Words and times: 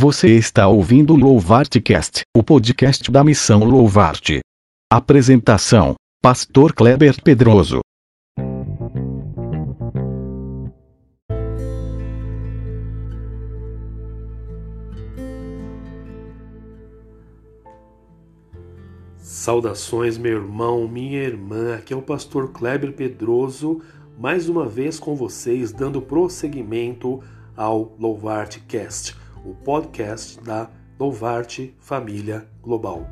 Você 0.00 0.28
está 0.28 0.68
ouvindo 0.68 1.12
o 1.12 1.16
Louvartcast, 1.16 2.22
o 2.32 2.40
podcast 2.40 3.10
da 3.10 3.24
missão 3.24 3.64
Louvarte. 3.64 4.38
Apresentação: 4.88 5.96
Pastor 6.22 6.72
Kleber 6.72 7.20
Pedroso. 7.20 7.80
Saudações, 19.16 20.16
meu 20.16 20.36
irmão, 20.36 20.86
minha 20.86 21.24
irmã. 21.24 21.74
Aqui 21.74 21.92
é 21.92 21.96
o 21.96 22.02
pastor 22.02 22.52
Kleber 22.52 22.92
Pedroso, 22.92 23.80
mais 24.16 24.48
uma 24.48 24.68
vez 24.68 25.00
com 25.00 25.16
vocês, 25.16 25.72
dando 25.72 26.00
prosseguimento 26.00 27.20
ao 27.56 27.96
Louvarte 27.98 28.60
Cast, 28.60 29.16
o 29.44 29.54
podcast 29.54 30.40
da 30.42 30.70
Louvarte 30.98 31.74
Família 31.78 32.46
Global. 32.62 33.08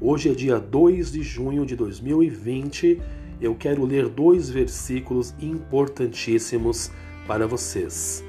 Hoje 0.00 0.30
é 0.30 0.34
dia 0.34 0.58
2 0.58 1.12
de 1.12 1.22
junho 1.22 1.64
de 1.64 1.76
2020. 1.76 3.00
Eu 3.40 3.54
quero 3.54 3.84
ler 3.84 4.08
dois 4.08 4.50
versículos 4.50 5.34
importantíssimos 5.40 6.90
para 7.26 7.46
vocês. 7.46 8.24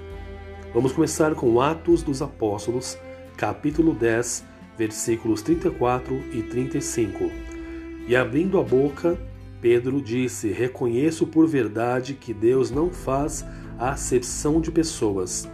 Vamos 0.74 0.91
começar 0.91 1.36
com 1.36 1.60
Atos 1.60 2.02
dos 2.04 2.22
Apóstolos, 2.22 2.98
capítulo 3.36 3.94
10, 3.94 4.46
versículos 4.77 5.41
34 5.41 6.16
e 6.32 6.44
35. 6.44 7.30
E 8.08 8.16
abrindo 8.16 8.60
a 8.60 8.63
boca, 8.63 9.18
Pedro 9.62 10.02
disse: 10.02 10.52
Reconheço 10.52 11.27
por 11.27 11.48
verdade 11.48 12.13
que 12.13 12.34
Deus 12.34 12.72
não 12.72 12.90
faz 12.90 13.46
acepção 13.77 14.62
de 14.62 14.72
pessoas, 14.72 15.49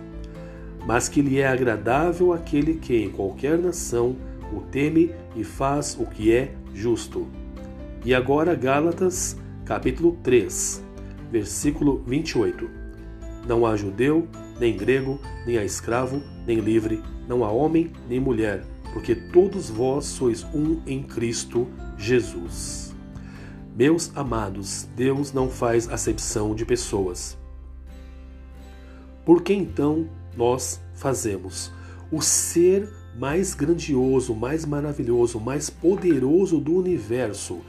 mas 0.88 1.10
que 1.10 1.22
lhe 1.22 1.38
é 1.38 1.46
agradável 1.46 2.32
aquele 2.32 2.76
que 2.76 2.96
em 2.96 3.10
qualquer 3.10 3.58
nação 3.58 4.16
o 4.54 4.62
teme 4.62 5.14
e 5.36 5.44
faz 5.44 5.98
o 6.00 6.06
que 6.06 6.34
é 6.34 6.56
justo. 6.74 7.28
E 8.06 8.16
agora 8.16 8.56
Gálatas, 8.56 9.38
capítulo 9.66 10.18
3, 10.24 10.82
versículo 11.30 12.02
28. 12.08 12.70
Não 13.46 13.66
há 13.66 13.76
judeu, 13.76 14.30
nem 14.58 14.78
grego, 14.78 15.20
nem 15.46 15.58
há 15.58 15.66
escravo, 15.66 16.24
nem 16.46 16.60
livre, 16.60 17.04
não 17.28 17.44
há 17.44 17.52
homem, 17.52 17.92
nem 18.08 18.18
mulher, 18.18 18.64
porque 18.94 19.14
todos 19.14 19.70
vós 19.70 20.06
sois 20.06 20.46
um 20.54 20.80
em 20.88 21.04
Cristo 21.04 21.68
Jesus. 21.98 22.96
Meus 23.76 24.16
amados, 24.16 24.88
Deus 24.96 25.34
não 25.34 25.50
faz 25.50 25.90
acepção 25.90 26.56
de 26.56 26.64
pessoas. 26.64 27.38
Por 29.26 29.44
que 29.44 29.52
então 29.52 30.08
nós 30.38 30.80
fazemos? 30.94 31.72
O 32.12 32.22
ser 32.22 32.90
mais 33.18 33.54
grandioso, 33.54 34.36
mais 34.36 34.66
maravilhoso, 34.66 35.40
mais 35.40 35.70
poderoso 35.70 36.60
do 36.60 36.76
universo, 36.76 37.60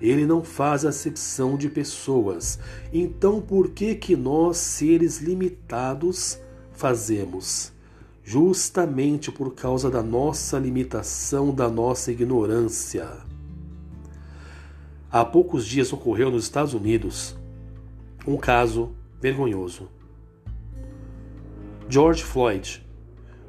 ele 0.00 0.26
não 0.26 0.44
faz 0.44 0.84
acepção 0.84 1.56
de 1.56 1.68
pessoas. 1.68 2.58
Então 2.92 3.40
por 3.40 3.70
que 3.70 3.94
que 3.94 4.14
nós, 4.14 4.58
seres 4.58 5.20
limitados, 5.20 6.38
fazemos? 6.72 7.72
justamente 8.28 9.32
por 9.32 9.54
causa 9.54 9.90
da 9.90 10.02
nossa 10.02 10.58
limitação, 10.58 11.50
da 11.50 11.66
nossa 11.66 12.12
ignorância. 12.12 13.08
Há 15.10 15.24
poucos 15.24 15.66
dias 15.66 15.90
ocorreu 15.94 16.30
nos 16.30 16.44
Estados 16.44 16.74
Unidos 16.74 17.34
um 18.26 18.36
caso 18.36 18.90
vergonhoso. 19.18 19.88
George 21.90 22.22
Floyd 22.22 22.86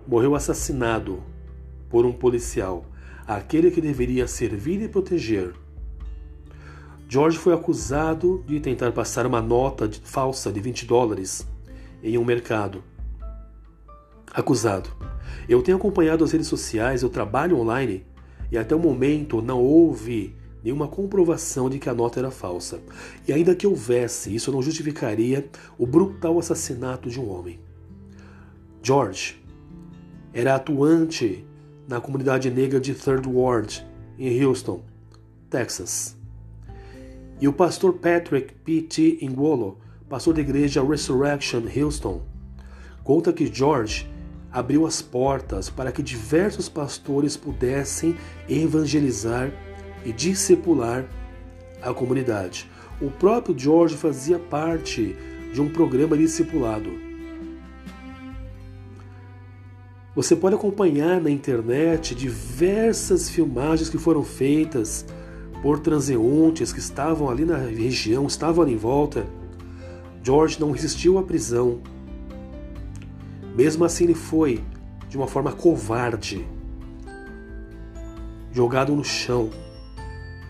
morreu 0.07 0.33
assassinado 0.33 1.21
por 1.89 2.05
um 2.05 2.13
policial, 2.13 2.85
aquele 3.27 3.69
que 3.69 3.81
deveria 3.81 4.27
servir 4.27 4.81
e 4.81 4.87
proteger. 4.87 5.53
George 7.09 7.37
foi 7.37 7.53
acusado 7.53 8.41
de 8.47 8.61
tentar 8.61 8.93
passar 8.93 9.25
uma 9.25 9.41
nota 9.41 9.89
falsa 10.03 10.53
de 10.53 10.61
20 10.61 10.85
dólares 10.85 11.45
em 12.01 12.17
um 12.17 12.23
mercado 12.23 12.81
acusado. 14.33 14.89
Eu 15.49 15.61
tenho 15.61 15.75
acompanhado 15.75 16.23
as 16.23 16.31
redes 16.31 16.47
sociais, 16.47 17.03
eu 17.03 17.09
trabalho 17.09 17.57
online 17.59 18.05
e 18.49 18.57
até 18.57 18.73
o 18.73 18.79
momento 18.79 19.41
não 19.41 19.61
houve 19.61 20.33
nenhuma 20.63 20.87
comprovação 20.87 21.69
de 21.69 21.77
que 21.77 21.89
a 21.89 21.93
nota 21.93 22.19
era 22.19 22.31
falsa. 22.31 22.79
E 23.27 23.33
ainda 23.33 23.53
que 23.53 23.67
houvesse, 23.67 24.33
isso 24.33 24.49
não 24.49 24.61
justificaria 24.61 25.49
o 25.77 25.85
brutal 25.85 26.39
assassinato 26.39 27.09
de 27.09 27.19
um 27.19 27.29
homem. 27.29 27.59
George 28.81 29.41
era 30.33 30.55
atuante 30.55 31.45
na 31.87 31.99
comunidade 31.99 32.49
negra 32.49 32.79
de 32.79 32.93
Third 32.93 33.27
Ward, 33.27 33.85
em 34.17 34.43
Houston, 34.43 34.81
Texas. 35.49 36.15
E 37.41 37.47
o 37.47 37.53
pastor 37.53 37.93
Patrick 37.93 38.53
P.T. 38.53 39.19
Ingolo, 39.21 39.79
pastor 40.07 40.33
da 40.33 40.41
igreja 40.41 40.83
Resurrection 40.83 41.63
Houston, 41.75 42.21
conta 43.03 43.33
que 43.33 43.51
George 43.51 44.09
abriu 44.51 44.85
as 44.85 45.01
portas 45.01 45.69
para 45.69 45.91
que 45.91 46.01
diversos 46.01 46.69
pastores 46.69 47.35
pudessem 47.35 48.15
evangelizar 48.47 49.51
e 50.05 50.11
discipular 50.11 51.05
a 51.81 51.93
comunidade. 51.93 52.69
O 53.01 53.09
próprio 53.09 53.57
George 53.57 53.95
fazia 53.95 54.39
parte 54.39 55.15
de 55.53 55.61
um 55.61 55.69
programa 55.69 56.17
discipulado. 56.17 57.08
Você 60.19 60.35
pode 60.35 60.53
acompanhar 60.53 61.21
na 61.21 61.29
internet 61.29 62.13
diversas 62.13 63.29
filmagens 63.29 63.87
que 63.87 63.97
foram 63.97 64.21
feitas 64.21 65.05
por 65.61 65.79
transeuntes 65.79 66.73
que 66.73 66.79
estavam 66.79 67.29
ali 67.29 67.45
na 67.45 67.55
região, 67.55 68.27
estavam 68.27 68.61
ali 68.61 68.73
em 68.73 68.77
volta. 68.77 69.25
George 70.21 70.59
não 70.59 70.71
resistiu 70.71 71.17
à 71.17 71.23
prisão, 71.23 71.79
mesmo 73.55 73.85
assim, 73.85 74.03
ele 74.03 74.13
foi, 74.13 74.61
de 75.07 75.15
uma 75.15 75.25
forma 75.25 75.53
covarde, 75.53 76.45
jogado 78.51 78.93
no 78.93 79.05
chão, 79.05 79.49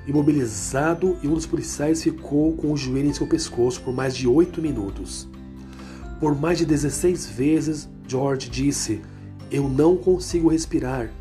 imobilizado, 0.08 1.16
e 1.22 1.28
um 1.28 1.36
dos 1.36 1.46
policiais 1.46 2.02
ficou 2.02 2.54
com 2.54 2.74
o 2.74 2.76
joelho 2.76 3.10
em 3.10 3.14
seu 3.14 3.28
pescoço 3.28 3.80
por 3.84 3.94
mais 3.94 4.18
de 4.18 4.28
oito 4.28 4.64
minutos. 4.64 5.30
Por 6.20 6.36
mais 6.36 6.58
de 6.58 6.66
16 6.66 7.28
vezes, 7.28 7.88
George 8.08 8.50
disse: 8.50 9.00
Eu 9.52 9.68
não 9.68 9.98
consigo 9.98 10.50
respirar. 10.50 11.12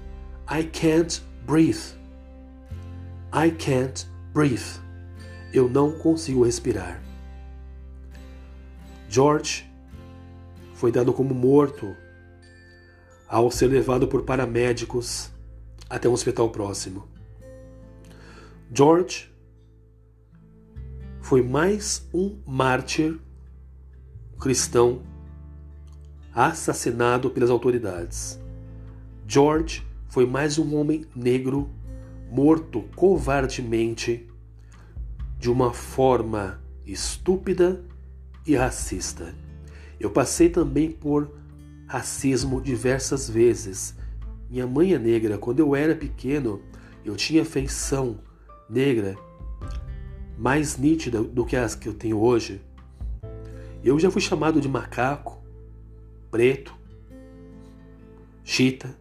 I 0.50 0.64
can't 0.64 1.22
breathe. 1.46 1.96
I 3.32 3.50
can't 3.50 4.06
breathe. 4.32 4.80
Eu 5.52 5.68
não 5.68 5.92
consigo 5.92 6.44
respirar. 6.44 7.02
George 9.08 9.66
foi 10.74 10.92
dado 10.92 11.12
como 11.12 11.34
morto 11.34 11.96
ao 13.26 13.50
ser 13.50 13.66
levado 13.68 14.06
por 14.06 14.22
paramédicos 14.24 15.30
até 15.88 16.08
um 16.08 16.12
hospital 16.12 16.50
próximo. 16.50 17.08
George 18.72 19.32
foi 21.22 21.42
mais 21.42 22.06
um 22.12 22.38
mártir 22.46 23.18
cristão 24.38 25.02
assassinado 26.38 27.30
pelas 27.30 27.50
autoridades. 27.50 28.38
George 29.26 29.84
foi 30.08 30.24
mais 30.24 30.56
um 30.56 30.76
homem 30.76 31.04
negro 31.12 31.68
morto 32.30 32.84
covardemente 32.94 34.24
de 35.36 35.50
uma 35.50 35.72
forma 35.72 36.62
estúpida 36.86 37.82
e 38.46 38.54
racista. 38.54 39.34
Eu 39.98 40.10
passei 40.10 40.48
também 40.48 40.92
por 40.92 41.28
racismo 41.88 42.60
diversas 42.60 43.28
vezes. 43.28 43.96
Minha 44.48 44.66
mãe 44.66 44.94
é 44.94 44.98
negra. 44.98 45.38
Quando 45.38 45.58
eu 45.58 45.74
era 45.74 45.96
pequeno, 45.96 46.62
eu 47.04 47.16
tinha 47.16 47.44
feição 47.44 48.20
negra 48.70 49.16
mais 50.38 50.78
nítida 50.78 51.20
do 51.20 51.44
que 51.44 51.56
as 51.56 51.74
que 51.74 51.88
eu 51.88 51.94
tenho 51.94 52.20
hoje. 52.20 52.62
Eu 53.82 53.98
já 53.98 54.08
fui 54.08 54.22
chamado 54.22 54.60
de 54.60 54.68
macaco, 54.68 55.37
preto, 56.30 56.74
chita. 58.44 58.94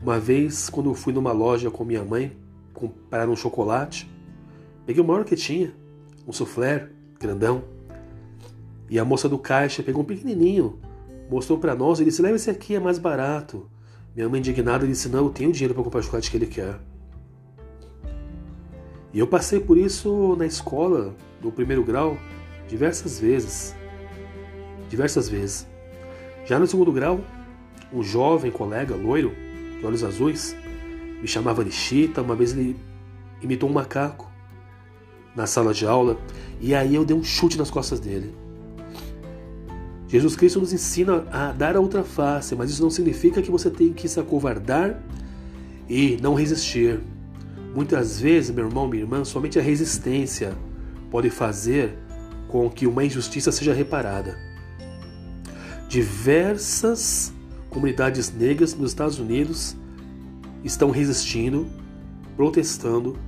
Uma 0.00 0.18
vez, 0.18 0.68
quando 0.68 0.90
eu 0.90 0.94
fui 0.94 1.12
numa 1.12 1.32
loja 1.32 1.70
com 1.70 1.84
minha 1.84 2.04
mãe 2.04 2.36
comprar 2.74 3.28
um 3.28 3.36
chocolate, 3.36 4.10
peguei 4.84 5.02
o 5.02 5.06
maior 5.06 5.24
que 5.24 5.36
tinha, 5.36 5.72
um 6.26 6.32
soufflé 6.32 6.88
grandão. 7.20 7.62
E 8.90 8.98
a 8.98 9.04
moça 9.04 9.28
do 9.28 9.38
caixa 9.38 9.82
pegou 9.82 10.02
um 10.02 10.06
pequenininho, 10.06 10.80
mostrou 11.30 11.58
para 11.58 11.74
nós 11.74 12.00
e 12.00 12.04
disse: 12.04 12.20
Leva 12.20 12.36
esse 12.36 12.50
aqui, 12.50 12.74
é 12.74 12.80
mais 12.80 12.98
barato. 12.98 13.70
Minha 14.14 14.28
mãe 14.28 14.40
indignada 14.40 14.86
disse: 14.86 15.08
Não, 15.08 15.26
eu 15.26 15.30
tenho 15.30 15.52
dinheiro 15.52 15.74
para 15.74 15.84
comprar 15.84 16.00
o 16.00 16.02
chocolate 16.02 16.30
que 16.30 16.36
ele 16.36 16.46
quer. 16.46 16.78
E 19.14 19.18
eu 19.18 19.26
passei 19.26 19.60
por 19.60 19.76
isso 19.76 20.34
na 20.36 20.46
escola, 20.46 21.14
no 21.40 21.52
primeiro 21.52 21.84
grau, 21.84 22.16
diversas 22.66 23.20
vezes. 23.20 23.74
Diversas 24.88 25.28
vezes. 25.28 25.71
Já 26.44 26.58
no 26.58 26.66
segundo 26.66 26.90
grau, 26.90 27.20
um 27.92 28.02
jovem 28.02 28.50
colega 28.50 28.96
loiro, 28.96 29.32
de 29.78 29.86
olhos 29.86 30.02
azuis, 30.02 30.56
me 31.20 31.28
chamava 31.28 31.64
de 31.64 31.70
Chita. 31.70 32.22
Uma 32.22 32.34
vez 32.34 32.52
ele 32.52 32.76
imitou 33.40 33.68
um 33.68 33.72
macaco 33.72 34.30
na 35.36 35.46
sala 35.46 35.72
de 35.72 35.86
aula 35.86 36.18
e 36.60 36.74
aí 36.74 36.94
eu 36.94 37.04
dei 37.04 37.16
um 37.16 37.22
chute 37.22 37.56
nas 37.56 37.70
costas 37.70 38.00
dele. 38.00 38.34
Jesus 40.08 40.36
Cristo 40.36 40.60
nos 40.60 40.72
ensina 40.72 41.24
a 41.30 41.52
dar 41.52 41.74
a 41.74 41.80
outra 41.80 42.04
face, 42.04 42.54
mas 42.54 42.70
isso 42.70 42.82
não 42.82 42.90
significa 42.90 43.40
que 43.40 43.50
você 43.50 43.70
tem 43.70 43.92
que 43.92 44.06
se 44.06 44.20
acovardar 44.20 45.02
e 45.88 46.18
não 46.20 46.34
resistir. 46.34 47.00
Muitas 47.74 48.20
vezes, 48.20 48.50
meu 48.50 48.66
irmão, 48.66 48.86
minha 48.86 49.04
irmã, 49.04 49.24
somente 49.24 49.58
a 49.58 49.62
resistência 49.62 50.52
pode 51.10 51.30
fazer 51.30 51.96
com 52.48 52.68
que 52.68 52.86
uma 52.86 53.02
injustiça 53.02 53.50
seja 53.50 53.72
reparada. 53.72 54.51
Diversas 55.92 57.34
comunidades 57.68 58.32
negras 58.32 58.72
nos 58.72 58.92
Estados 58.92 59.18
Unidos 59.18 59.76
estão 60.64 60.90
resistindo, 60.90 61.68
protestando 62.34 63.18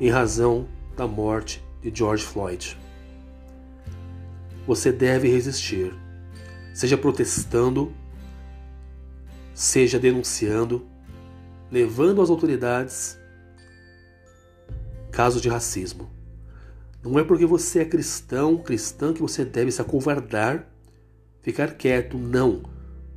em 0.00 0.10
razão 0.10 0.66
da 0.96 1.06
morte 1.06 1.62
de 1.80 1.96
George 1.96 2.24
Floyd. 2.24 2.76
Você 4.66 4.90
deve 4.90 5.28
resistir, 5.28 5.94
seja 6.74 6.98
protestando, 6.98 7.92
seja 9.54 10.00
denunciando, 10.00 10.84
levando 11.70 12.20
às 12.20 12.30
autoridades 12.30 13.16
casos 15.12 15.40
de 15.40 15.48
racismo. 15.48 16.10
Não 17.00 17.16
é 17.16 17.22
porque 17.22 17.46
você 17.46 17.78
é 17.78 17.84
cristão, 17.84 18.56
cristã, 18.56 19.12
que 19.12 19.22
você 19.22 19.44
deve 19.44 19.70
se 19.70 19.80
acovardar, 19.80 20.71
ficar 21.42 21.74
quieto, 21.74 22.16
não. 22.16 22.62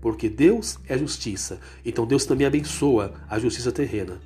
Porque 0.01 0.29
Deus 0.29 0.77
é 0.87 0.97
justiça. 0.97 1.59
Então 1.83 2.05
Deus 2.05 2.25
também 2.25 2.45
abençoa 2.45 3.13
a 3.29 3.39
justiça 3.39 3.71
terrena. 3.71 4.19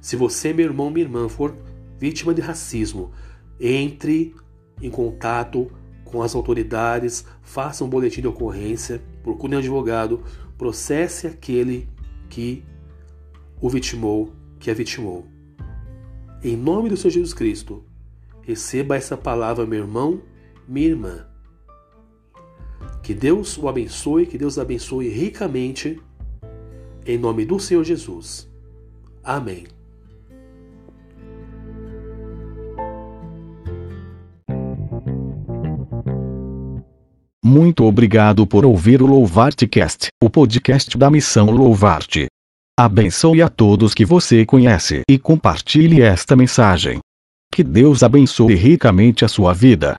Se 0.00 0.14
você, 0.14 0.52
meu 0.52 0.66
irmão, 0.66 0.90
minha 0.90 1.04
irmã, 1.04 1.28
for 1.28 1.56
vítima 1.98 2.34
de 2.34 2.40
racismo, 2.40 3.10
entre 3.58 4.34
em 4.80 4.90
contato 4.90 5.70
com 6.04 6.22
as 6.22 6.34
autoridades, 6.34 7.24
faça 7.42 7.84
um 7.84 7.88
boletim 7.88 8.20
de 8.20 8.28
ocorrência, 8.28 9.02
procure 9.22 9.56
um 9.56 9.58
advogado, 9.58 10.22
processe 10.56 11.26
aquele 11.26 11.88
que 12.28 12.64
o 13.60 13.68
vitimou, 13.68 14.32
que 14.60 14.70
a 14.70 14.74
vitimou. 14.74 15.26
Em 16.42 16.56
nome 16.56 16.88
do 16.88 16.96
Senhor 16.96 17.10
Jesus 17.10 17.34
Cristo, 17.34 17.82
receba 18.42 18.96
essa 18.96 19.16
palavra, 19.16 19.66
meu 19.66 19.80
irmão, 19.80 20.22
minha 20.68 20.88
irmã. 20.88 21.25
Que 23.06 23.14
Deus 23.14 23.56
o 23.56 23.68
abençoe, 23.68 24.26
que 24.26 24.36
Deus 24.36 24.58
abençoe 24.58 25.08
ricamente, 25.08 26.02
em 27.06 27.16
nome 27.16 27.44
do 27.44 27.60
Senhor 27.60 27.84
Jesus. 27.84 28.50
Amém. 29.22 29.68
Muito 37.44 37.84
obrigado 37.84 38.44
por 38.44 38.66
ouvir 38.66 39.00
o 39.00 39.06
Louvarte 39.06 39.68
Cast, 39.68 40.08
o 40.20 40.28
podcast 40.28 40.98
da 40.98 41.08
missão 41.08 41.52
Louvarte. 41.52 42.26
Abençoe 42.76 43.40
a 43.40 43.48
todos 43.48 43.94
que 43.94 44.04
você 44.04 44.44
conhece 44.44 45.02
e 45.08 45.16
compartilhe 45.16 46.02
esta 46.02 46.34
mensagem. 46.34 46.98
Que 47.52 47.62
Deus 47.62 48.02
abençoe 48.02 48.56
ricamente 48.56 49.24
a 49.24 49.28
sua 49.28 49.54
vida. 49.54 49.94